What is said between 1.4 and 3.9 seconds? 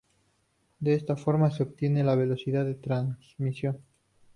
se obtiene la velocidad de transmisión.